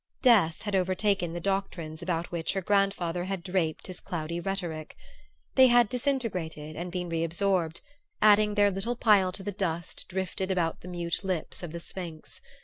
[0.23, 4.95] Death had overtaken the doctrines about which her grandfather had draped his cloudy rhetoric.
[5.53, 7.81] They had disintegrated and been re absorbed,
[8.19, 12.41] adding their little pile to the dust drifted about the mute lips of the Sphinx.